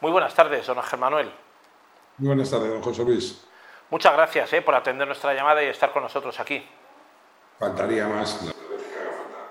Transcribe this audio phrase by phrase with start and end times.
[0.00, 1.32] Muy buenas tardes, don Ángel Manuel.
[2.18, 3.44] Muy buenas tardes, don José Luis.
[3.90, 6.64] Muchas gracias eh, por atender nuestra llamada y estar con nosotros aquí.
[7.58, 8.52] Faltaría más.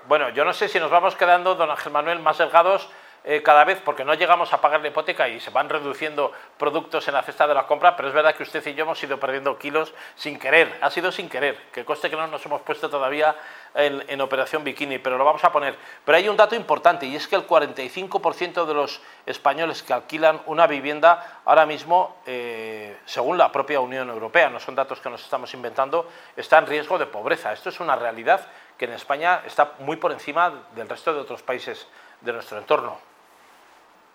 [0.06, 2.88] Bueno, yo no sé si nos vamos quedando, don Ángel Manuel, más delgados
[3.24, 7.06] eh, cada vez porque no llegamos a pagar la hipoteca y se van reduciendo productos
[7.08, 9.18] en la cesta de la compra, pero es verdad que usted y yo hemos ido
[9.18, 12.88] perdiendo kilos sin querer, ha sido sin querer, que coste que no nos hemos puesto
[12.88, 13.36] todavía
[13.74, 15.76] en, operación bikini, pero lo vamos a poner.
[16.04, 20.40] Pero hay un dato importante y es que el 45% de los españoles que alquilan
[20.46, 25.22] una vivienda ahora mismo, eh, según la propia Unión Europea, no son datos que nos
[25.22, 27.52] estamos inventando, está en riesgo de pobreza.
[27.52, 28.46] Esto es una realidad
[28.76, 31.86] que en España está muy por encima del resto de otros países
[32.20, 33.07] de nuestro entorno.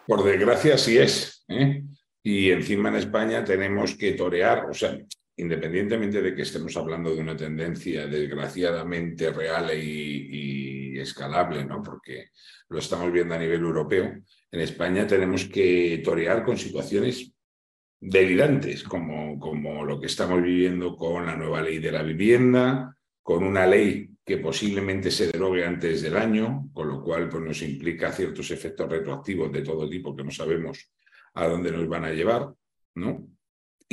[0.07, 1.45] Por desgracia sí es.
[1.47, 1.83] ¿eh?
[2.23, 4.97] Y encima en España tenemos que torear, o sea,
[5.37, 11.81] independientemente de que estemos hablando de una tendencia desgraciadamente real y, escalable, ¿no?
[11.83, 12.29] porque
[12.69, 14.05] lo estamos viendo a nivel europeo,
[14.51, 17.33] en España tenemos que torear con situaciones
[17.99, 23.43] delirantes, como, como lo que estamos viviendo con la nueva ley de la vivienda, con
[23.43, 28.11] una ley que posiblemente se derogue antes del año, con lo cual pues, nos implica
[28.11, 30.91] ciertos efectos retroactivos de todo tipo que no sabemos
[31.33, 32.53] a dónde nos van a llevar,
[32.95, 33.27] ¿no?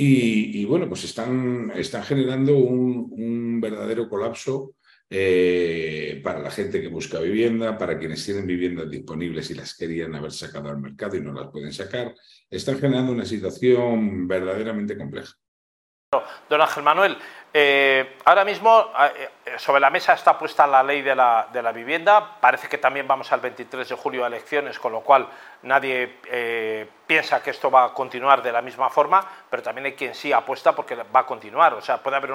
[0.02, 1.72] Y, bueno, pues están,
[2.04, 4.76] generando un, verdadero colapso
[5.10, 10.14] eh, para la gente que busca vivienda, para quienes tienen viviendas disponibles y las querían
[10.14, 12.14] haber sacado al mercado y no las pueden sacar.
[12.48, 15.34] Están generando una situación verdaderamente compleja.
[16.48, 17.16] Don Ángel Manuel,
[17.52, 18.86] eh, ahora mismo
[19.16, 19.28] eh,
[19.58, 23.40] sobre la mesa está puesta la ley de la, vivienda, parece que también vamos al
[23.40, 25.28] 23 de julio a elecciones, con lo cual
[25.62, 29.92] nadie eh, piensa que esto va a continuar de la misma forma, pero también hay
[29.94, 32.32] quien sí apuesta porque va a continuar, o sea, puede haber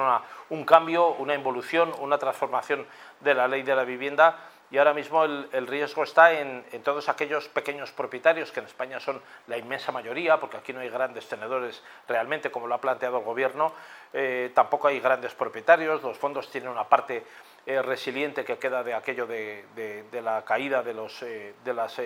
[0.50, 2.86] un cambio, una involución, una transformación
[3.20, 4.36] de la ley de la vivienda
[4.70, 9.22] y ahora mismo el, riesgo está en, todos aquellos pequeños propietarios, que en España son
[9.46, 13.24] la inmensa mayoría, porque aquí no hay grandes tenedores realmente, como lo ha planteado el
[13.24, 13.72] Gobierno,
[14.12, 17.24] eh, tampoco hay grandes propietarios, los fondos tienen una parte
[17.64, 19.64] eh, resiliente que queda de aquello de,
[20.22, 22.00] la caída de, los, eh, de las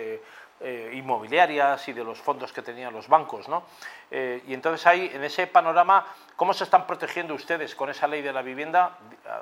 [0.93, 3.49] inmobiliarias y de los fondos que tenían los bancos.
[3.49, 3.63] ¿no?
[4.11, 6.05] y entonces ahí, en ese panorama,
[6.35, 8.97] ¿cómo se están protegiendo ustedes con esa ley de la vivienda?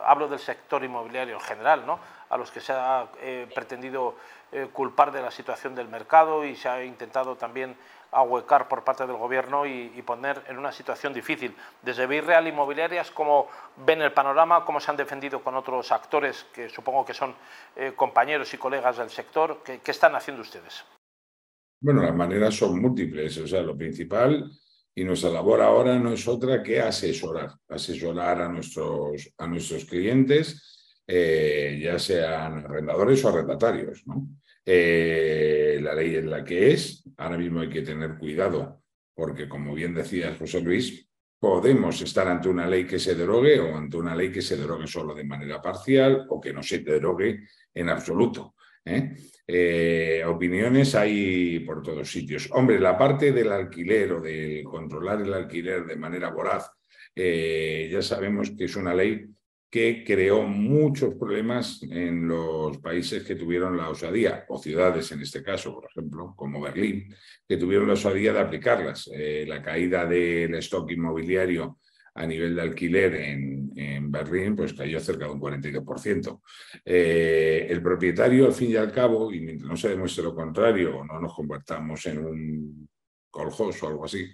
[0.06, 2.00] Hablo del sector inmobiliario en general, ¿no?
[2.30, 3.08] A los que se ha
[3.54, 4.16] pretendido
[4.74, 7.76] culpar de la situación del mercado y se ha intentado también
[8.12, 11.54] ahuecar por parte del Gobierno y, poner en una situación difícil.
[11.82, 13.48] Desde Virreal Inmobiliarias, ¿cómo
[13.86, 14.66] ven el panorama?
[14.66, 17.36] ¿Cómo se han defendido con otros actores que supongo que son
[17.76, 19.62] eh, compañeros y colegas del sector?
[19.64, 20.84] ¿Qué, están haciendo ustedes?
[21.82, 23.38] Bueno, las maneras son múltiples.
[23.38, 24.50] O sea, lo principal
[24.96, 30.79] y nuestra labor ahora no es otra que asesorar, asesorar a nuestros, a nuestros clientes,
[31.12, 34.04] eh, ya sean arrendadores o arrendatarios.
[34.64, 37.04] Eh, la ley es la que es.
[37.18, 38.84] Ahora mismo hay que tener cuidado
[39.16, 41.10] porque, como bien decía José Luis,
[41.40, 44.86] podemos estar ante una ley que se derogue o ante una ley que se derogue
[44.86, 47.40] solo de manera parcial o que no se derogue
[47.74, 48.54] en absoluto.
[48.86, 52.50] Eh, opiniones hay por todos sitios.
[52.52, 56.70] Hombre, la parte del alquiler o de controlar el alquiler de manera voraz,
[57.16, 59.26] ya sabemos que es una ley
[59.70, 65.44] que creó muchos problemas en los países que tuvieron la osadía, o ciudades en este
[65.44, 67.14] caso, por ejemplo, como Berlín,
[67.48, 69.10] que tuvieron la osadía de aplicarlas.
[69.14, 71.78] Eh, la caída del stock inmobiliario
[72.16, 76.42] a nivel de alquiler en, en, Berlín, pues cayó cerca de un 42%.
[76.84, 80.98] Eh, el propietario, al fin y al cabo, y mientras no se demuestre lo contrario
[80.98, 82.90] o no nos convertamos en un
[83.30, 84.28] coljoso o algo así,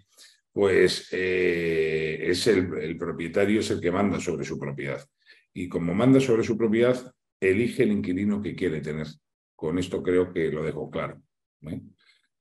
[0.53, 5.05] pues eh, es el, el propietario es el que manda sobre su propiedad
[5.55, 9.07] y como manda sobre su propiedad, elige el inquilino que quiere tener.
[9.55, 11.21] Con esto creo que lo dejo claro.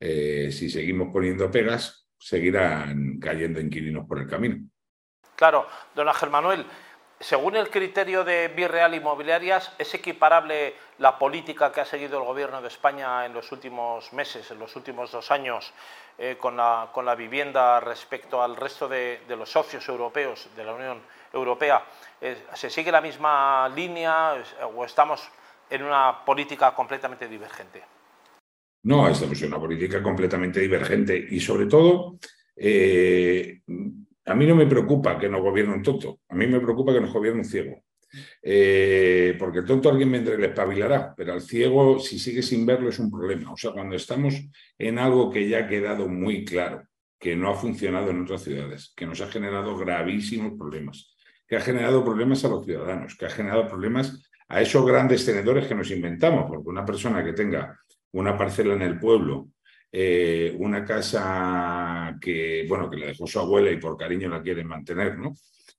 [0.00, 0.50] ¿eh?
[0.50, 4.56] Si seguimos poniendo pegas, seguirán cayendo inquilinos por el camino.
[5.36, 6.66] Claro, don Ángel Manuel,
[7.20, 12.60] según el criterio de Virreal Inmobiliarias, ¿es equiparable la política que ha seguido el Gobierno
[12.60, 15.72] de España en los últimos meses, en los últimos dos años,
[16.18, 20.64] eh, con, la, con, la, vivienda respecto al resto de, de los socios europeos de
[20.64, 21.23] la Unión Europea?
[22.54, 24.34] ¿Se sigue la misma línea
[24.74, 25.28] o estamos
[25.68, 27.82] en una política completamente divergente?
[28.84, 32.18] No, estamos en una política completamente divergente y sobre todo,
[32.54, 33.62] eh,
[34.26, 37.00] a mí no me preocupa que nos gobierne un tonto, a mí me preocupa que
[37.00, 37.82] nos gobierne un ciego.
[38.42, 42.64] Eh, porque el tonto alguien vendrá y le espabilará, pero al ciego, si sigue sin
[42.64, 43.52] verlo, es un problema.
[43.52, 44.34] O sea, cuando estamos
[44.78, 46.86] en algo que ya ha quedado muy claro,
[47.18, 51.13] que no ha funcionado en otras ciudades, que nos ha generado gravísimos problemas,
[51.54, 55.68] que ha generado problemas a los ciudadanos, que ha generado problemas a esos grandes tenedores
[55.68, 57.78] que nos inventamos, porque una persona que tenga
[58.10, 59.50] una parcela en el pueblo
[59.92, 64.66] eh, una casa que, bueno, que le dejó su abuela y por cariño la quieren
[64.66, 65.32] mantener, ¿no?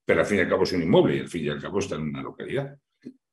[0.05, 1.79] Pero al fin y al cabo es un inmueble y al fin y al cabo
[1.79, 2.77] está en una localidad.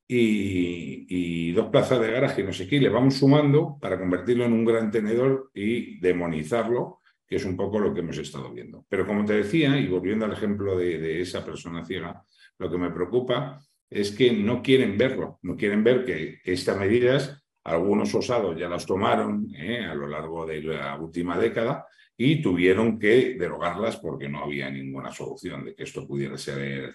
[0.08, 4.64] Y, dos plazas de garaje, no sé qué, le vamos sumando para convertirlo en un
[4.64, 7.01] gran tenedor y demonizarlo,
[7.32, 8.84] que es un poco lo que hemos estado viendo.
[8.90, 12.22] Pero como te decía, y volviendo al ejemplo de, esa persona ciega,
[12.58, 13.58] lo que me preocupa
[13.88, 18.84] es que no quieren verlo, no quieren ver que estas medidas algunos osados ya las
[18.84, 19.82] tomaron ¿eh?
[19.82, 21.86] a lo largo de la última década
[22.18, 26.94] y tuvieron que derogarlas porque no había ninguna solución de que esto pudiera ser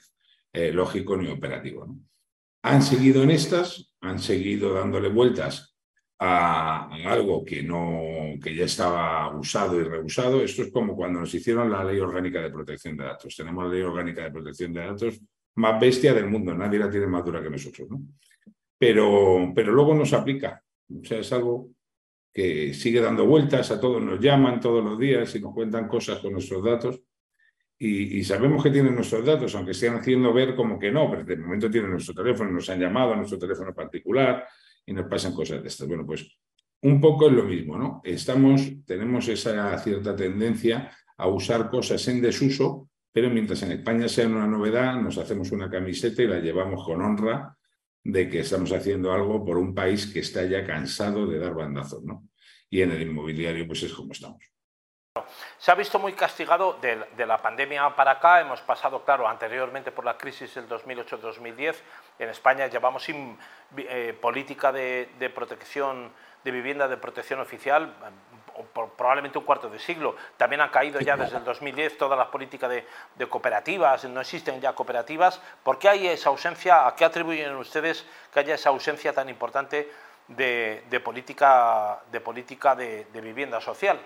[0.54, 1.98] eh, lógico ni operativo.
[2.62, 5.76] Han seguido en estas, han seguido dándole vueltas
[6.19, 10.42] a, algo que, no, que ya estaba usado y reusado.
[10.42, 13.36] Esto es como cuando nos hicieron la Ley Orgánica de Protección de Datos.
[13.36, 15.19] Tenemos la Ley Orgánica de Protección de Datos
[15.56, 17.90] más bestia del mundo, nadie la tiene más dura que nosotros.
[17.90, 18.00] ¿no?
[18.78, 20.64] pero, pero luego no se aplica.
[20.90, 21.72] O sea, es algo
[22.34, 26.19] que sigue dando vueltas, a todos nos llaman todos los días y nos cuentan cosas
[26.19, 27.02] con nuestros datos.
[27.80, 31.38] Y, sabemos que tienen nuestros datos, aunque estén haciendo ver como que no, pero de
[31.38, 34.48] momento tienen nuestro teléfono, nos han llamado a nuestro teléfono particular
[34.88, 35.88] y nos pasan cosas de estas.
[35.88, 36.25] Bueno, pues
[36.81, 38.01] un poco es lo mismo, ¿no?
[38.04, 44.28] Estamos, tenemos esa cierta tendencia a usar cosas en desuso, pero mientras en España sea
[44.28, 47.56] una novedad, nos hacemos una camiseta y la llevamos con honra
[48.04, 52.04] de que estamos haciendo algo por un país que está ya cansado de dar bandazos,
[52.04, 52.30] ¿no?
[52.69, 54.42] Y en el inmobiliario, pues es como estamos.
[55.58, 58.42] Se ha visto muy castigado de, la pandemia para acá.
[58.42, 61.75] Hemos pasado, claro, anteriormente por la crisis del 2008-2010.
[62.19, 63.38] En España llevamos sin
[63.78, 66.12] eh, política de, de, protección
[66.44, 67.94] de vivienda de protección oficial
[68.74, 70.16] probablemente un cuarto de siglo.
[70.38, 74.74] También han caído ya desde el 2010 todas las políticas de, cooperativas, no existen ya
[74.74, 75.40] cooperativas.
[75.64, 76.88] ¿Por qué hay esa ausencia?
[76.88, 79.92] ¿A qué atribuyen ustedes que haya esa ausencia tan importante
[80.28, 84.00] de, política, de, política de, vivienda social?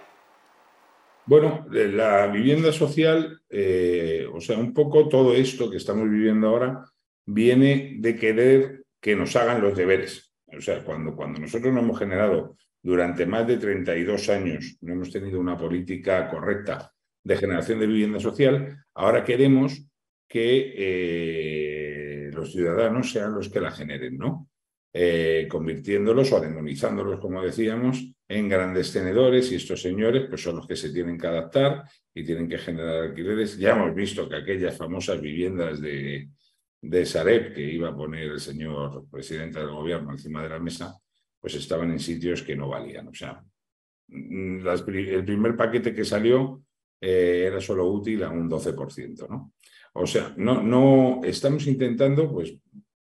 [1.26, 6.84] Bueno, la vivienda social, eh, o sea, un poco todo esto que estamos viviendo ahora
[7.26, 10.34] viene de querer que nos hagan los deberes.
[10.48, 15.12] O sea, cuando, cuando nosotros no hemos generado durante más de 32 años no hemos
[15.12, 16.92] tenido una política correcta
[17.24, 19.86] de generación de vivienda social, ahora queremos
[20.28, 24.50] que eh, los ciudadanos sean los que la generen, ¿no?
[24.94, 30.68] Eh, convirtiéndolos o demonizándolos, como decíamos, en grandes tenedores y estos señores pues son los
[30.68, 31.84] que se tienen que adaptar
[32.14, 33.58] y tienen que generar alquileres.
[33.58, 36.30] Ya hemos visto que aquellas famosas viviendas de,
[36.82, 40.94] de Sareb que iba a poner el señor presidente del gobierno encima de la mesa,
[41.40, 43.08] pues estaban en sitios que no valían.
[43.08, 43.42] O sea,
[44.08, 46.64] mm, el primer paquete que salió
[47.00, 49.54] eh, era solo útil a un 12%, ¿no?
[49.94, 52.56] O sea, no, no estamos intentando, pues,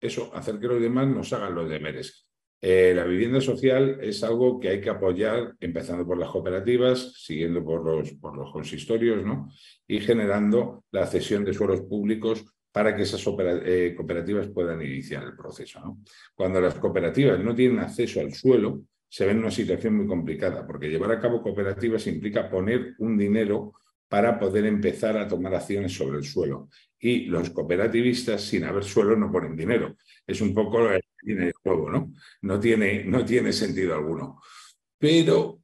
[0.07, 2.27] eso, hacer que los demás nos hagan los deberes.
[2.61, 7.63] Eh, la vivienda social es algo que hay que apoyar, empezando por las cooperativas, siguiendo
[7.63, 9.49] por los, por los consistorios, ¿no?
[9.87, 13.25] Y generando la cesión de suelos públicos para que esas
[13.65, 15.99] eh, cooperativas puedan iniciar el proceso.
[16.35, 20.67] Cuando las cooperativas no tienen acceso al suelo, se ven en una situación muy complicada,
[20.67, 23.75] porque llevar a cabo cooperativas implica poner un dinero
[24.09, 26.69] para poder empezar a tomar acciones sobre el suelo.
[26.99, 29.97] Y los cooperativistas, sin haber suelo, no ponen dinero.
[30.27, 32.13] Es un poco lo que tiene el juego, ¿no?
[32.43, 34.41] No tiene, no tiene sentido alguno.
[34.99, 35.61] Pero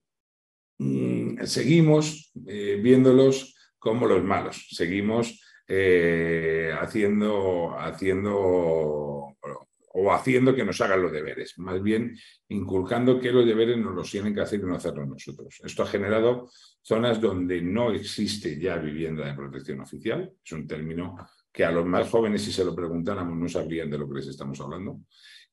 [0.78, 4.68] mm, seguimos eh, viéndolos como los malos.
[4.70, 9.36] Seguimos eh, haciendo, haciendo
[9.94, 12.16] o haciendo que nos hagan los deberes, más bien
[12.48, 15.60] inculcando que los deberes nos los tienen que hacer y no hacerlos nosotros.
[15.64, 16.48] Esto ha generado
[16.82, 21.16] zonas donde no existe ya vivienda de protección oficial, es un término
[21.52, 24.28] que a los más jóvenes si se lo preguntáramos no sabrían de lo que les
[24.28, 25.00] estamos hablando.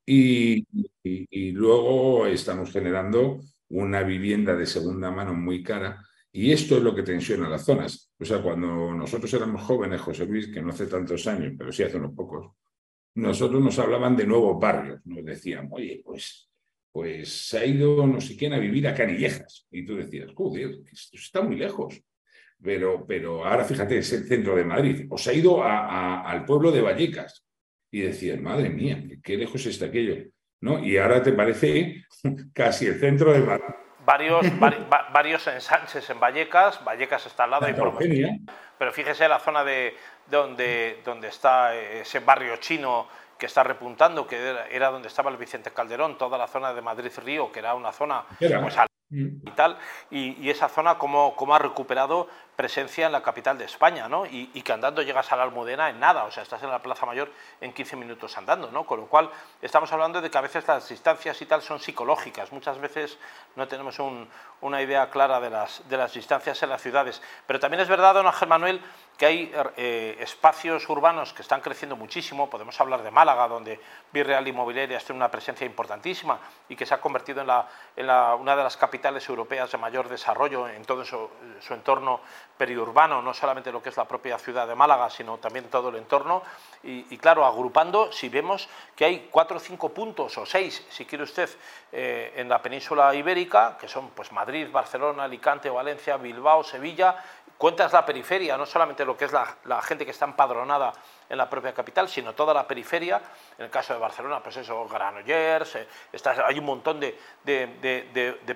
[0.06, 0.66] y,
[1.04, 6.94] y luego estamos generando una vivienda de segunda mano muy cara y esto es lo
[6.94, 8.12] que tensiona las zonas.
[8.20, 11.84] O sea, cuando nosotros éramos jóvenes, José Luis, que no hace tantos años, pero sí
[11.84, 12.54] hace unos pocos,
[13.20, 15.02] nosotros nos hablaban de nuevos barrios.
[15.06, 16.50] Nos decían, oye, pues,
[16.92, 19.68] pues se ha ido no sé quién a vivir a Canillejas.
[19.72, 22.02] Y tú decías, joder, esto está muy lejos.
[22.62, 25.08] Pero, pero ahora fíjate, es el centro de Madrid.
[25.10, 27.46] O se ha ido al pueblo de Vallecas.
[27.92, 30.30] Y decías, madre mía, qué lejos está aquello.
[30.62, 30.84] ¿No?
[30.84, 32.04] Y ahora te parece
[32.54, 33.76] casi el centro de Madrid
[34.10, 34.46] varios,
[35.14, 37.96] varios ensanches en Vallecas, Vallecas está al lado y por
[38.78, 39.94] pero fíjese la zona de
[40.30, 43.08] donde, donde está ese barrio chino
[43.40, 44.38] que está repuntando, que
[44.70, 47.94] era donde estaba el Vicente Calderón, toda la zona de Madrid Río, que era una
[47.94, 48.78] zona pues,
[49.10, 49.48] mm.
[49.48, 49.78] y tal,
[50.12, 54.26] y, esa zona cómo, cómo, ha recuperado presencia en la capital de España, ¿no?
[54.26, 57.06] Y, que andando llegas a la Almudena en nada, o sea, estás en la Plaza
[57.06, 57.32] Mayor
[57.62, 58.86] en 15 minutos andando, ¿no?
[58.86, 59.32] Con lo cual
[59.62, 63.18] estamos hablando de que a veces las distancias y tal son psicológicas, muchas veces
[63.56, 63.98] no tenemos
[64.60, 68.16] una idea clara de las, de las distancias en las ciudades, pero también es verdad,
[68.16, 68.82] don Ángel Manuel,
[69.20, 72.50] que hay eh, espacios urbanos que están creciendo muchísimo.
[72.50, 73.78] Podemos hablar de Málaga, donde
[74.14, 77.50] Virreal Inmobiliaria tiene una presencia importantísima y que se ha convertido en,
[78.10, 81.30] una de las capitales europeas de mayor desarrollo en todo su,
[81.70, 82.22] entorno
[82.58, 85.98] periurbano, no solamente lo que es la propia ciudad de Málaga, sino también todo el
[85.98, 86.42] entorno.
[86.82, 91.26] Y, claro, agrupando, si vemos que hay cuatro o cinco puntos, o seis, si quiere
[91.26, 91.50] usted,
[91.92, 97.22] eh, en la península ibérica, que son pues, Madrid, Barcelona, Alicante, Valencia, Bilbao, Sevilla,
[97.60, 100.94] cuentas la periferia, no solamente lo que es la, gente que está empadronada
[101.28, 103.22] en la propia capital, sino toda la periferia.
[103.58, 105.88] En el caso de Barcelona, pues eso, Granollers, eh,
[106.46, 107.20] hay un montón de,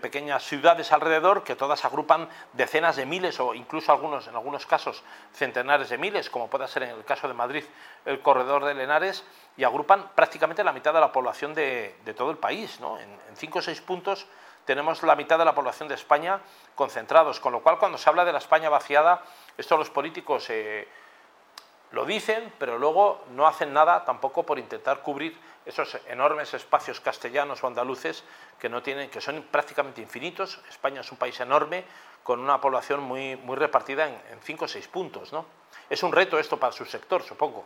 [0.01, 5.03] pequeñas ciudades alrededor que todas agrupan decenas de miles o incluso algunos, en algunos casos
[5.33, 7.65] centenares de miles, como puede ser en el caso de Madrid
[8.05, 9.25] el corredor de Lenares,
[9.57, 12.79] y agrupan prácticamente la mitad de la población de, todo el país.
[12.79, 12.98] ¿no?
[12.98, 14.27] En, en cinco o seis puntos
[14.65, 16.39] tenemos la mitad de la población de España
[16.75, 19.24] concentrados, con lo cual cuando se habla de la España vaciada,
[19.58, 20.88] esto los políticos eh,
[21.91, 27.63] lo dicen, pero luego no hacen nada tampoco por intentar cubrir esos enormes espacios castellanos
[27.63, 28.24] o andaluces
[28.60, 30.60] que, no tienen, que son prácticamente infinitos.
[30.70, 31.86] España es un país enorme
[32.24, 35.32] con una población muy, muy repartida en, cinco o seis puntos.
[35.32, 35.46] ¿no?
[35.89, 37.63] Es un reto esto para su sector, supongo.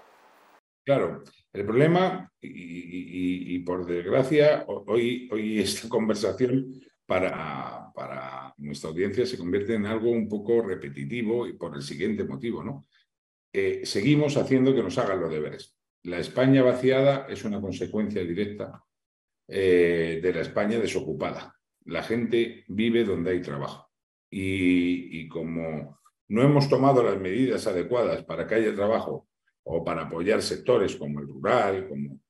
[0.88, 9.38] Claro, el problema, y, por desgracia, hoy, hoy esta conversación para, para, nuestra audiencia se
[9.38, 12.88] convierte en algo un poco repetitivo y por el siguiente motivo, ¿no?
[13.52, 15.78] Eh, seguimos haciendo que nos hagan los deberes.
[16.04, 18.82] La España vaciada es una consecuencia directa
[19.46, 21.54] eh, de la España desocupada.
[21.84, 23.92] La gente vive donde hay trabajo.
[24.32, 29.28] y como no hemos tomado las medidas adecuadas para que haya trabajo
[29.70, 32.22] o para apoyar sectores como el rural, como,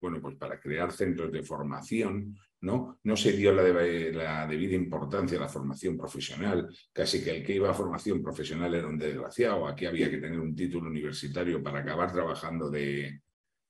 [0.00, 2.98] bueno, pues para crear centros de formación, ¿no?
[3.04, 7.54] No se dio la, la, debida importancia a la formación profesional, casi que el que
[7.54, 11.80] iba a formación profesional era un desgraciado, aquí había que tener un título universitario para
[11.80, 13.20] acabar trabajando de,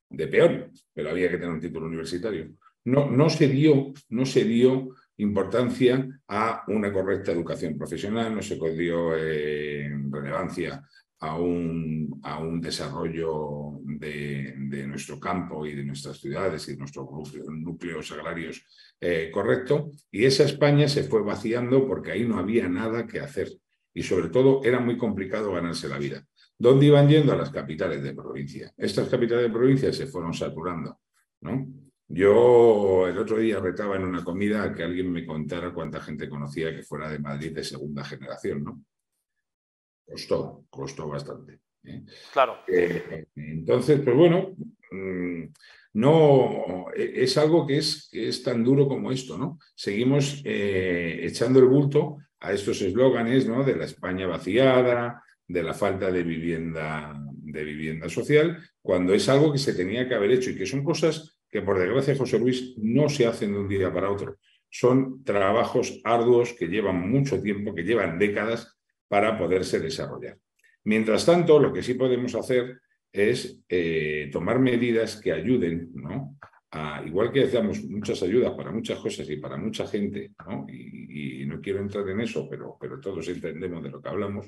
[0.09, 2.53] de peón, pero había que tener un título universitario.
[2.85, 8.57] No, no, se dio, no se dio importancia a una correcta educación profesional, no se
[8.75, 10.83] dio eh, relevancia
[11.21, 14.55] a un, a un desarrollo de,
[14.87, 17.07] nuestro campo y de nuestras ciudades y de nuestros
[17.49, 18.65] núcleos agrarios
[19.01, 19.91] eh, correcto.
[20.11, 23.49] Y esa España se fue vaciando porque ahí no había nada que hacer.
[23.93, 26.25] Y sobre todo era muy complicado ganarse la vida.
[26.59, 27.33] ¿Dónde iban yendo?
[27.33, 28.73] A las capitales de provincia.
[28.77, 31.01] Estas capitales de provincia se fueron saturando.
[31.43, 31.67] ¿no?
[32.09, 36.29] Yo el otro día retaba en una comida a que alguien me contara cuánta gente
[36.29, 38.65] conocía que fuera de Madrid de segunda generación.
[38.65, 38.85] ¿no?
[40.11, 41.61] Costó, costó bastante.
[41.85, 42.03] ¿eh?
[42.33, 42.59] Claro.
[42.67, 44.55] Eh, entonces, pues bueno,
[44.91, 45.45] mm,
[45.95, 49.59] no e, es algo que es, es tan duro como esto, ¿no?
[49.75, 53.65] Seguimos eh, echando el bulto a estos eslóganes, ¿no?
[53.65, 59.53] De la España vaciada, de la falta de vivienda, de vivienda social, cuando es algo
[59.53, 62.75] que se tenía que haber hecho y que son cosas que, por desgracia, José Luis,
[62.79, 64.39] no se hacen de un día para otro.
[64.71, 68.80] Son trabajos arduos que llevan mucho tiempo, que llevan décadas
[69.11, 70.39] para poderse desarrollar.
[70.85, 72.81] Mientras tanto, lo que sí podemos hacer
[73.13, 76.37] es eh, tomar medidas que ayuden, ¿no?
[77.05, 80.67] igual que damos muchas ayudas para muchas cosas y para mucha gente, ¿no?
[80.69, 84.47] Y, no quiero entrar en eso, pero, pero todos entendemos de lo que hablamos,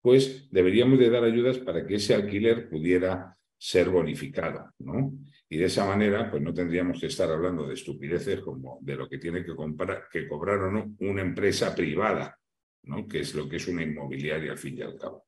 [0.00, 5.12] pues deberíamos de dar ayudas para que ese alquiler pudiera ser bonificado, ¿no?
[5.50, 9.06] Y de esa manera, pues no tendríamos que estar hablando de estupideces como de lo
[9.06, 12.38] que tiene que, comprar, que cobrar o no una empresa privada,
[12.84, 13.06] ¿no?
[13.06, 15.26] que es lo que es una inmobiliaria al fin y al cabo.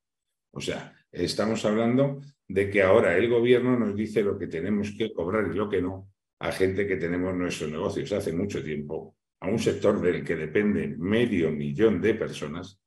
[0.52, 5.12] O sea, estamos hablando de que ahora el gobierno nos dice lo que tenemos que
[5.12, 9.48] cobrar y lo que no a gente que tenemos nuestros negocios hace mucho tiempo, a
[9.48, 12.78] un sector del que depende medio millón de personas,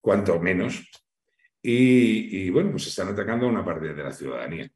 [0.00, 0.90] cuanto menos,
[1.62, 4.70] y, y bueno, pues están atacando a una parte de la ciudadanía.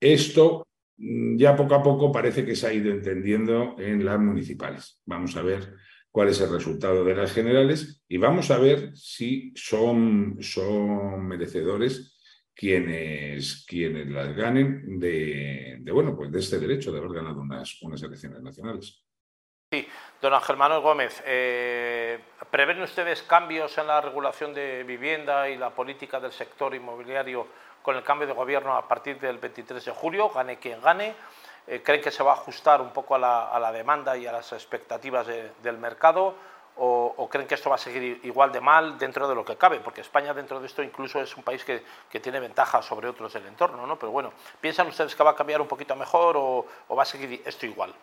[0.00, 5.00] Esto mm, ya poco a poco parece que se ha ido entendiendo en las municipales.
[5.04, 5.74] Vamos a ver
[6.14, 12.16] cuál es el resultado de las generales y vamos a ver si son, son merecedores
[12.54, 18.00] quienes, quienes las ganen de, bueno, pues de este derecho de haber ganado unas, unas
[18.00, 19.04] elecciones nacionales.
[19.72, 19.88] Sí,
[20.22, 25.70] don Ángel Manuel Gómez, eh, ¿prevén ustedes cambios en la regulación de vivienda y la
[25.70, 27.48] política del sector inmobiliario
[27.82, 30.30] con el cambio de gobierno a partir del 23 de julio?
[30.30, 31.16] Gane quien gane.
[31.66, 34.52] Eh, ¿creen que se va a ajustar un poco a la, demanda y a las
[34.52, 35.26] expectativas
[35.62, 36.34] del mercado?
[36.76, 39.78] O, creen que esto va a seguir igual de mal dentro de lo que cabe?
[39.78, 41.82] Porque España dentro de esto incluso es un país que,
[42.20, 43.98] tiene ventajas sobre otros del entorno, ¿no?
[43.98, 46.66] Pero bueno, ¿piensan ustedes que va a cambiar un poquito mejor o,
[46.96, 47.94] va a seguir esto igual?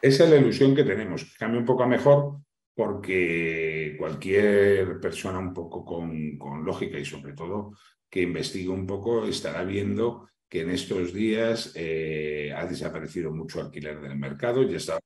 [0.00, 2.36] Esa es la ilusión que tenemos, que cambie un poco a mejor
[2.74, 7.72] porque cualquier persona un poco con, con lógica y sobre todo
[8.08, 14.00] que investigue un poco estará viendo que en estos días eh, ha desaparecido mucho alquiler
[14.00, 14.98] del mercado, ya está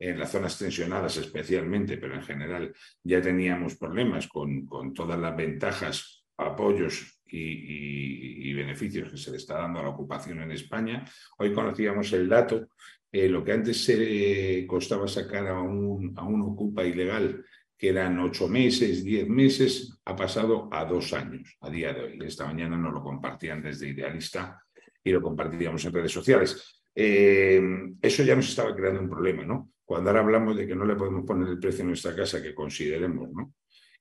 [0.00, 6.24] en las zonas tensionadas especialmente, pero en general ya teníamos problemas con, todas las ventajas,
[6.36, 11.04] apoyos y, beneficios que se le está dando a la ocupación en España.
[11.38, 12.68] Hoy conocíamos el dato,
[13.10, 17.44] eh, lo que antes se costaba sacar a un, a un ocupa ilegal
[17.78, 22.18] que eran ocho meses, diez meses, ha pasado a dos años a día de hoy.
[22.22, 24.60] Esta mañana nos lo compartían desde Idealista
[25.04, 26.82] y lo compartíamos en redes sociales.
[26.92, 27.62] Eh,
[28.02, 29.70] eso ya nos estaba creando un problema, ¿no?
[29.84, 32.52] Cuando ahora hablamos de que no le podemos poner el precio a nuestra casa que
[32.52, 33.54] consideremos, ¿no?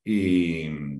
[0.03, 0.95] Y,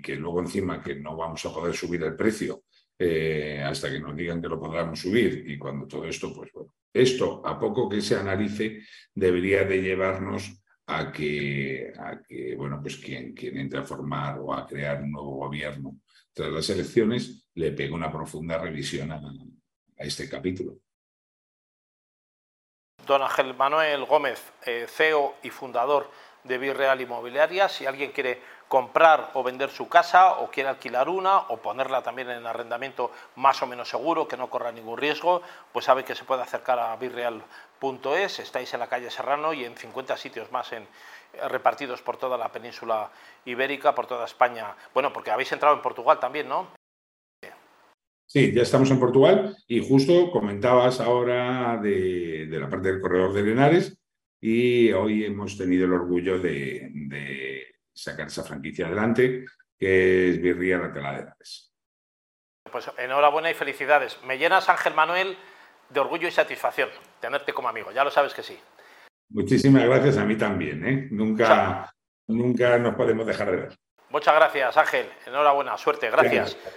[0.00, 2.64] que luego encima que no vamos a poder subir el precio
[2.98, 6.74] eh, hasta que nos digan que lo podamos subir y cuando todo esto, pues bueno,
[6.92, 8.82] esto a poco que se analice
[9.14, 14.52] debería de llevarnos a que, a que bueno, pues quien, quien entre a formar o
[14.52, 15.96] a crear un nuevo gobierno
[16.32, 19.20] tras las elecciones le pegue una profunda revisión a,
[19.96, 20.78] este capítulo.
[23.06, 26.10] Don Ángel Manuel Gómez, eh, CEO y fundador
[26.42, 31.38] de Virreal Inmobiliaria, si alguien quiere comprar o vender su casa o quiere alquilar una
[31.38, 35.84] o ponerla también en arrendamiento más o menos seguro, que no corra ningún riesgo, pues
[35.84, 36.96] sabe que se puede acercar a
[38.38, 42.38] estáis en la calle Serrano y en 50 sitios más en, eh, repartidos por toda
[42.38, 43.10] la península
[43.44, 44.74] ibérica, por toda España.
[44.92, 46.68] Bueno, porque habéis entrado en Portugal también, ¿no?
[48.26, 53.42] Sí, ya estamos en Portugal y justo comentabas ahora de, la parte del corredor de
[53.42, 53.96] Lenares
[54.40, 59.44] y hoy hemos tenido el orgullo de sacar esa franquicia adelante,
[59.78, 61.72] que es Birria Rateladeras.
[62.70, 64.18] Pues enhorabuena y felicidades.
[64.24, 65.36] Me llenas, Ángel Manuel,
[65.88, 66.88] de orgullo y satisfacción
[67.20, 68.58] tenerte como amigo, ya lo sabes que sí.
[69.30, 71.08] Muchísimas gracias a mí también, ¿eh?
[71.10, 71.90] Nunca,
[72.26, 73.76] nunca nos podemos dejar de ver.
[74.10, 75.10] Muchas gracias, Ángel.
[75.26, 76.56] Enhorabuena, suerte, gracias.